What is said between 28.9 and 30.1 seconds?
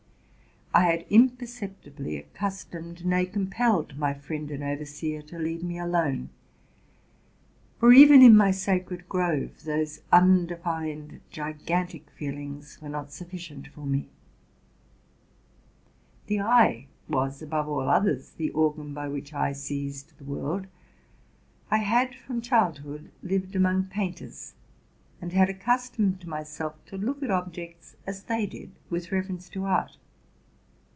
reference to art.